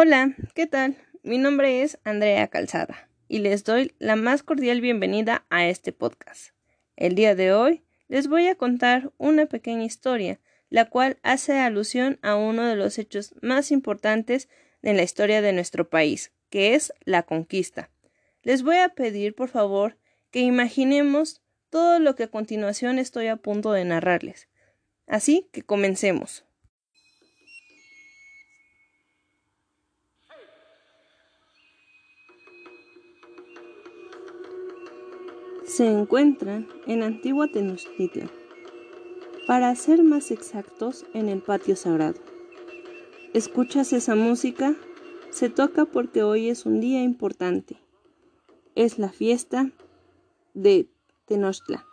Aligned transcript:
Hola, 0.00 0.36
¿qué 0.54 0.68
tal? 0.68 0.96
Mi 1.24 1.38
nombre 1.38 1.82
es 1.82 1.98
Andrea 2.04 2.46
Calzada 2.46 3.10
y 3.26 3.40
les 3.40 3.64
doy 3.64 3.96
la 3.98 4.14
más 4.14 4.44
cordial 4.44 4.80
bienvenida 4.80 5.44
a 5.50 5.66
este 5.66 5.90
podcast. 5.90 6.52
El 6.94 7.16
día 7.16 7.34
de 7.34 7.52
hoy 7.52 7.82
les 8.06 8.28
voy 8.28 8.46
a 8.46 8.54
contar 8.54 9.10
una 9.18 9.46
pequeña 9.46 9.82
historia, 9.82 10.38
la 10.70 10.84
cual 10.84 11.18
hace 11.24 11.58
alusión 11.58 12.20
a 12.22 12.36
uno 12.36 12.64
de 12.64 12.76
los 12.76 12.96
hechos 12.96 13.34
más 13.42 13.72
importantes 13.72 14.48
en 14.82 14.96
la 14.96 15.02
historia 15.02 15.42
de 15.42 15.52
nuestro 15.52 15.90
país, 15.90 16.30
que 16.48 16.76
es 16.76 16.92
la 17.04 17.24
conquista. 17.24 17.90
Les 18.44 18.62
voy 18.62 18.76
a 18.76 18.90
pedir, 18.90 19.34
por 19.34 19.48
favor, 19.48 19.98
que 20.30 20.38
imaginemos 20.38 21.42
todo 21.70 21.98
lo 21.98 22.14
que 22.14 22.22
a 22.22 22.30
continuación 22.30 23.00
estoy 23.00 23.26
a 23.26 23.34
punto 23.34 23.72
de 23.72 23.84
narrarles. 23.84 24.46
Así 25.08 25.48
que 25.50 25.62
comencemos. 25.62 26.44
Se 35.78 35.86
encuentran 35.86 36.66
en 36.88 37.04
Antigua 37.04 37.46
Tenochtitlan, 37.46 38.28
para 39.46 39.72
ser 39.76 40.02
más 40.02 40.32
exactos, 40.32 41.06
en 41.14 41.28
el 41.28 41.40
patio 41.40 41.76
sagrado. 41.76 42.20
¿Escuchas 43.32 43.92
esa 43.92 44.16
música? 44.16 44.74
Se 45.30 45.50
toca 45.50 45.84
porque 45.84 46.24
hoy 46.24 46.48
es 46.48 46.66
un 46.66 46.80
día 46.80 47.04
importante. 47.04 47.80
Es 48.74 48.98
la 48.98 49.10
fiesta 49.10 49.70
de 50.52 50.90
Tenochtitlan, 51.26 51.84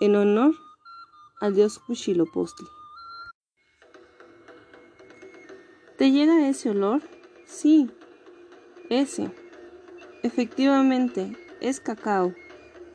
en 0.00 0.16
honor 0.16 0.54
al 1.38 1.54
dios 1.54 1.82
Huitzilopochtli. 1.86 2.66
¿Te 5.98 6.12
llega 6.12 6.48
ese 6.48 6.70
olor? 6.70 7.02
Sí, 7.44 7.90
ese. 8.88 9.30
Efectivamente, 10.22 11.36
es 11.60 11.78
cacao 11.78 12.32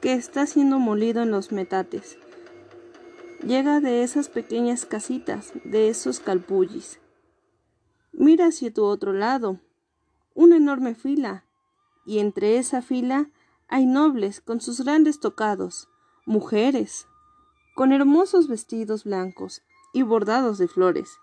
que 0.01 0.13
está 0.13 0.47
siendo 0.47 0.79
molido 0.79 1.21
en 1.21 1.29
los 1.29 1.51
metates. 1.51 2.17
Llega 3.45 3.79
de 3.79 4.03
esas 4.03 4.29
pequeñas 4.29 4.85
casitas, 4.85 5.51
de 5.63 5.89
esos 5.89 6.19
calpullis. 6.19 6.99
Mira 8.11 8.47
hacia 8.47 8.73
tu 8.73 8.83
otro 8.83 9.13
lado, 9.13 9.59
una 10.33 10.57
enorme 10.57 10.95
fila, 10.95 11.45
y 12.05 12.19
entre 12.19 12.57
esa 12.57 12.81
fila 12.81 13.29
hay 13.67 13.85
nobles 13.85 14.41
con 14.41 14.59
sus 14.59 14.81
grandes 14.81 15.19
tocados, 15.19 15.87
mujeres, 16.25 17.07
con 17.75 17.91
hermosos 17.91 18.47
vestidos 18.47 19.03
blancos 19.03 19.61
y 19.93 20.01
bordados 20.01 20.57
de 20.57 20.67
flores, 20.67 21.17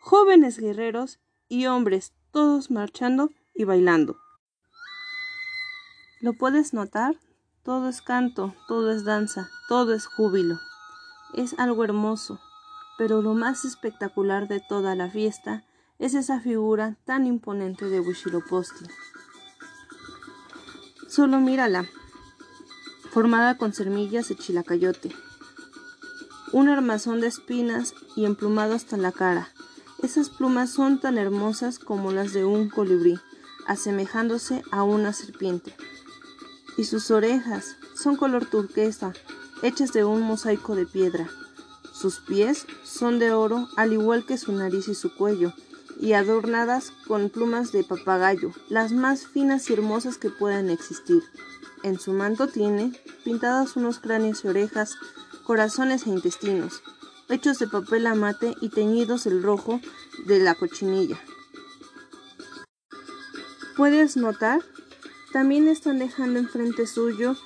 jóvenes 0.00 0.58
guerreros 0.58 1.18
y 1.48 1.66
hombres, 1.66 2.12
todos 2.30 2.70
marchando 2.70 3.30
y 3.54 3.64
bailando. 3.64 4.18
¿Lo 6.20 6.34
puedes 6.34 6.74
notar? 6.74 7.16
Todo 7.68 7.90
es 7.90 8.00
canto, 8.00 8.54
todo 8.66 8.90
es 8.92 9.04
danza, 9.04 9.50
todo 9.68 9.92
es 9.92 10.06
júbilo. 10.06 10.58
Es 11.34 11.54
algo 11.58 11.84
hermoso, 11.84 12.40
pero 12.96 13.20
lo 13.20 13.34
más 13.34 13.66
espectacular 13.66 14.48
de 14.48 14.58
toda 14.58 14.94
la 14.94 15.10
fiesta 15.10 15.64
es 15.98 16.14
esa 16.14 16.40
figura 16.40 16.96
tan 17.04 17.26
imponente 17.26 17.84
de 17.84 18.00
Huitzilopochtli. 18.00 18.88
Solo 21.10 21.40
mírala, 21.40 21.84
formada 23.10 23.58
con 23.58 23.74
semillas 23.74 24.30
de 24.30 24.36
chilacayote, 24.36 25.14
un 26.52 26.70
armazón 26.70 27.20
de 27.20 27.26
espinas 27.26 27.92
y 28.16 28.24
emplumado 28.24 28.76
hasta 28.76 28.96
la 28.96 29.12
cara. 29.12 29.50
Esas 30.02 30.30
plumas 30.30 30.70
son 30.70 31.00
tan 31.00 31.18
hermosas 31.18 31.78
como 31.78 32.12
las 32.12 32.32
de 32.32 32.46
un 32.46 32.70
colibrí, 32.70 33.20
asemejándose 33.66 34.62
a 34.70 34.84
una 34.84 35.12
serpiente. 35.12 35.76
Y 36.78 36.84
sus 36.84 37.10
orejas 37.10 37.76
son 37.94 38.16
color 38.16 38.46
turquesa, 38.46 39.12
hechas 39.62 39.92
de 39.92 40.04
un 40.04 40.22
mosaico 40.22 40.76
de 40.76 40.86
piedra. 40.86 41.28
Sus 41.92 42.20
pies 42.20 42.66
son 42.84 43.18
de 43.18 43.32
oro, 43.32 43.68
al 43.76 43.92
igual 43.92 44.24
que 44.24 44.38
su 44.38 44.52
nariz 44.52 44.86
y 44.86 44.94
su 44.94 45.12
cuello, 45.12 45.52
y 46.00 46.12
adornadas 46.12 46.92
con 47.08 47.30
plumas 47.30 47.72
de 47.72 47.82
papagayo, 47.82 48.52
las 48.68 48.92
más 48.92 49.26
finas 49.26 49.68
y 49.68 49.72
hermosas 49.72 50.16
que 50.18 50.30
puedan 50.30 50.70
existir. 50.70 51.24
En 51.82 51.98
su 51.98 52.12
manto 52.12 52.46
tiene 52.46 52.92
pintados 53.24 53.76
unos 53.76 53.98
cráneos 53.98 54.44
y 54.44 54.48
orejas, 54.48 54.94
corazones 55.42 56.06
e 56.06 56.10
intestinos, 56.10 56.82
hechos 57.28 57.58
de 57.58 57.66
papel 57.66 58.06
amate 58.06 58.54
y 58.60 58.68
teñidos 58.68 59.26
el 59.26 59.42
rojo 59.42 59.80
de 60.26 60.38
la 60.38 60.54
cochinilla. 60.54 61.18
¿Puedes 63.76 64.16
notar? 64.16 64.60
También 65.32 65.68
están 65.68 65.98
dejando 65.98 66.38
enfrente 66.38 66.86
suyo 66.86 67.36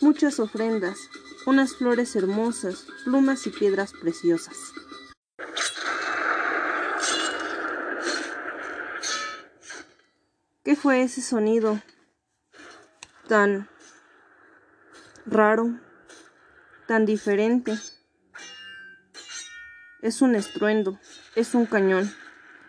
muchas 0.00 0.40
ofrendas, 0.40 0.98
unas 1.46 1.76
flores 1.76 2.16
hermosas, 2.16 2.86
plumas 3.04 3.46
y 3.46 3.50
piedras 3.50 3.92
preciosas. 3.92 4.56
¿Qué 10.64 10.74
fue 10.74 11.02
ese 11.02 11.22
sonido 11.22 11.80
tan 13.28 13.68
raro, 15.24 15.78
tan 16.88 17.06
diferente? 17.06 17.78
Es 20.00 20.22
un 20.22 20.34
estruendo, 20.34 20.98
es 21.36 21.54
un 21.54 21.66
cañón, 21.66 22.12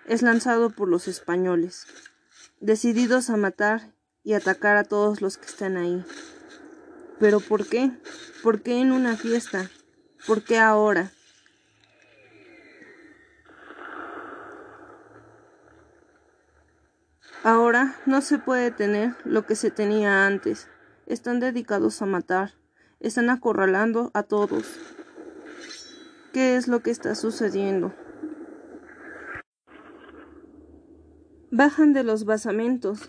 es 0.06 0.22
lanzado 0.22 0.70
por 0.70 0.88
los 0.88 1.08
españoles, 1.08 1.88
decididos 2.60 3.32
a 3.32 3.38
matar 3.38 3.92
y 4.24 4.34
atacar 4.34 4.78
a 4.78 4.84
todos 4.84 5.22
los 5.22 5.38
que 5.38 5.46
están 5.46 5.78
ahí. 5.78 6.04
¿Pero 7.20 7.40
por 7.40 7.68
qué? 7.68 7.92
¿Por 8.42 8.62
qué 8.62 8.80
en 8.80 8.92
una 8.92 9.18
fiesta? 9.18 9.70
¿Por 10.26 10.44
qué 10.44 10.58
ahora? 10.58 11.12
Ahora 17.44 17.98
no 18.06 18.22
se 18.22 18.40
puede 18.40 18.72
tener 18.72 19.16
lo 19.26 19.46
que 19.46 19.56
se 19.56 19.70
tenía 19.70 20.26
antes. 20.26 20.70
Están 21.08 21.42
dedicados 21.42 22.02
a 22.02 22.06
matar. 22.06 22.54
Están 23.02 23.30
acorralando 23.30 24.12
a 24.14 24.24
todos. 24.24 24.80
¿Qué 26.32 26.56
es 26.56 26.70
lo 26.70 26.82
que 26.82 26.92
está 26.92 27.16
sucediendo? 27.16 27.94
Bajan 31.56 31.94
de 31.94 32.04
los 32.04 32.26
basamentos, 32.26 33.02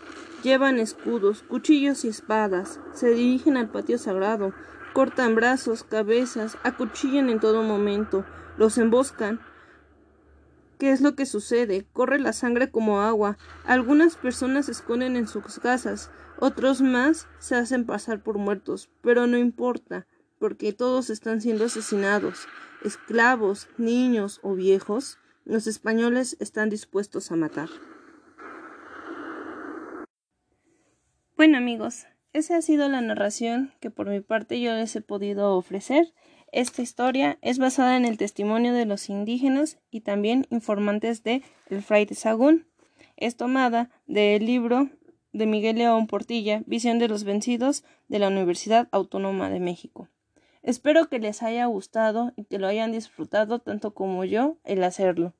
llevan 0.43 0.77
escudos, 0.77 1.41
cuchillos 1.41 2.05
y 2.05 2.09
espadas, 2.09 2.79
se 2.93 3.09
dirigen 3.09 3.57
al 3.57 3.71
patio 3.71 3.97
sagrado, 3.97 4.53
cortan 4.93 5.33
brazos, 5.33 5.83
cabezas, 5.83 6.55
acuchillan 6.61 7.31
en 7.31 7.39
todo 7.39 7.63
momento, 7.63 8.23
los 8.59 8.77
emboscan, 8.77 9.39
¿Qué 10.77 10.91
es 10.91 11.01
lo 11.01 11.15
que 11.15 11.25
sucede? 11.25 11.87
Corre 11.91 12.19
la 12.19 12.33
sangre 12.33 12.69
como 12.69 13.01
agua. 13.01 13.39
Algunas 13.63 14.15
personas 14.15 14.67
se 14.67 14.73
esconden 14.73 15.15
en 15.15 15.27
sus 15.27 15.57
casas, 15.57 16.11
otros 16.37 16.81
más 16.81 17.27
se 17.39 17.55
hacen 17.55 17.87
pasar 17.87 18.21
por 18.21 18.37
muertos, 18.37 18.91
pero 19.01 19.25
no 19.25 19.39
importa, 19.39 20.05
porque 20.37 20.71
todos 20.71 21.09
están 21.09 21.41
siendo 21.41 21.65
asesinados. 21.65 22.47
Esclavos, 22.83 23.69
niños 23.79 24.39
o 24.43 24.53
viejos, 24.53 25.17
los 25.45 25.65
españoles 25.65 26.37
están 26.39 26.69
dispuestos 26.69 27.31
a 27.31 27.37
matar. 27.37 27.69
Bueno 31.45 31.59
amigos, 31.59 32.07
esa 32.33 32.57
ha 32.57 32.61
sido 32.63 32.89
la 32.89 33.01
narración 33.01 33.71
que 33.79 33.91
por 33.91 34.09
mi 34.09 34.19
parte 34.19 34.59
yo 34.59 34.73
les 34.73 34.95
he 34.95 35.01
podido 35.01 35.55
ofrecer. 35.55 36.11
Esta 36.51 36.81
historia 36.81 37.37
es 37.43 37.59
basada 37.59 37.97
en 37.97 38.05
el 38.05 38.17
testimonio 38.17 38.73
de 38.73 38.87
los 38.87 39.09
indígenas 39.11 39.77
y 39.91 40.01
también 40.01 40.47
informantes 40.49 41.21
de 41.21 41.43
El 41.69 41.83
Fray 41.83 42.05
de 42.05 42.15
Sagún. 42.15 42.65
Es 43.15 43.37
tomada 43.37 43.91
del 44.07 44.43
libro 44.43 44.89
de 45.33 45.45
Miguel 45.45 45.77
León 45.77 46.07
Portilla, 46.07 46.63
Visión 46.65 46.97
de 46.97 47.09
los 47.09 47.23
Vencidos, 47.25 47.83
de 48.07 48.17
la 48.17 48.29
Universidad 48.29 48.87
Autónoma 48.91 49.51
de 49.51 49.59
México. 49.59 50.09
Espero 50.63 51.09
que 51.09 51.19
les 51.19 51.43
haya 51.43 51.67
gustado 51.67 52.33
y 52.35 52.45
que 52.45 52.57
lo 52.57 52.65
hayan 52.65 52.91
disfrutado 52.91 53.59
tanto 53.59 53.93
como 53.93 54.25
yo 54.25 54.57
el 54.63 54.83
hacerlo. 54.83 55.35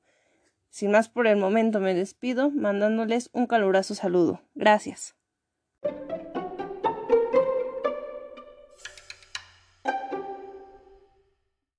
Sin 0.70 0.92
más 0.92 1.08
por 1.08 1.26
el 1.26 1.36
momento 1.36 1.80
me 1.80 1.94
despido 1.94 2.52
mandándoles 2.52 3.28
un 3.32 3.48
caluroso 3.48 3.96
saludo. 3.96 4.40
Gracias. 4.54 5.16